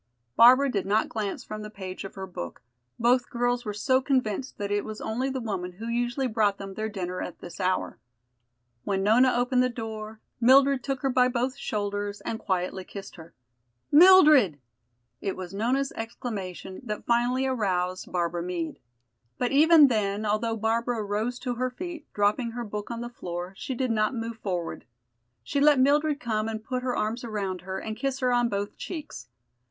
Barbara 0.35 0.71
did 0.71 0.87
not 0.87 1.09
glance 1.09 1.43
from 1.43 1.61
the 1.61 1.69
page 1.69 2.03
of 2.03 2.15
her 2.15 2.25
book, 2.25 2.63
both 2.97 3.29
girls 3.29 3.63
were 3.65 3.73
so 3.75 4.01
convinced 4.01 4.57
that 4.57 4.71
it 4.71 4.83
was 4.83 4.99
only 4.99 5.29
the 5.29 5.39
woman 5.39 5.73
who 5.73 5.85
usually 5.87 6.25
brought 6.25 6.57
them 6.57 6.73
their 6.73 6.89
dinner 6.89 7.21
at 7.21 7.37
this 7.37 7.59
hour. 7.59 7.99
When 8.83 9.03
Nona 9.03 9.31
opened 9.31 9.61
the 9.61 9.69
door, 9.69 10.19
Mildred 10.39 10.83
took 10.83 11.01
her 11.01 11.11
by 11.11 11.27
both 11.27 11.55
shoulders 11.55 12.19
and 12.21 12.39
quietly 12.39 12.83
kissed 12.83 13.15
her. 13.17 13.35
"Mildred!" 13.91 14.59
It 15.21 15.35
was 15.37 15.53
Nona's 15.53 15.91
exclamation 15.91 16.81
that 16.83 17.05
finally 17.05 17.45
aroused 17.45 18.11
Barbara 18.11 18.41
Meade. 18.41 18.79
But 19.37 19.51
even 19.51 19.87
then, 19.87 20.25
although 20.25 20.57
Barbara 20.57 21.03
rose 21.03 21.37
to 21.41 21.53
her 21.53 21.69
feet, 21.69 22.11
dropping 22.11 22.53
her 22.53 22.63
book 22.65 22.89
on 22.89 23.01
the 23.01 23.09
floor, 23.09 23.53
she 23.55 23.75
did 23.75 23.91
not 23.91 24.15
move 24.15 24.39
forward. 24.39 24.85
She 25.43 25.61
let 25.61 25.79
Mildred 25.79 26.19
come 26.19 26.47
and 26.49 26.63
put 26.63 26.81
her 26.81 26.95
arms 26.97 27.23
around 27.23 27.61
her 27.61 27.77
and 27.77 27.95
kiss 27.95 28.17
her 28.21 28.33
on 28.33 28.49
both 28.49 28.75
cheeks. 28.79 29.27